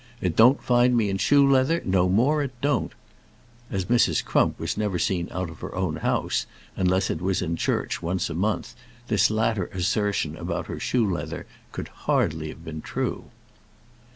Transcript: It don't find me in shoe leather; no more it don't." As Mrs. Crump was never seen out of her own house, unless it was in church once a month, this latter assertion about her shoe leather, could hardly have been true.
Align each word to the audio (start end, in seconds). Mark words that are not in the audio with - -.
It 0.19 0.35
don't 0.35 0.63
find 0.63 0.97
me 0.97 1.11
in 1.11 1.19
shoe 1.19 1.47
leather; 1.47 1.79
no 1.85 2.09
more 2.09 2.41
it 2.41 2.59
don't." 2.59 2.91
As 3.69 3.85
Mrs. 3.85 4.25
Crump 4.25 4.59
was 4.59 4.75
never 4.75 4.97
seen 4.97 5.27
out 5.29 5.51
of 5.51 5.59
her 5.59 5.75
own 5.75 5.97
house, 5.97 6.47
unless 6.75 7.11
it 7.11 7.21
was 7.21 7.43
in 7.43 7.55
church 7.55 8.01
once 8.01 8.27
a 8.27 8.33
month, 8.33 8.73
this 9.09 9.29
latter 9.29 9.67
assertion 9.67 10.35
about 10.35 10.65
her 10.65 10.79
shoe 10.79 11.07
leather, 11.07 11.45
could 11.71 11.89
hardly 11.89 12.49
have 12.49 12.65
been 12.65 12.81
true. 12.81 13.25